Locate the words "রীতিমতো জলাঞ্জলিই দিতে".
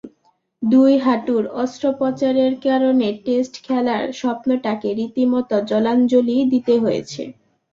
4.99-6.73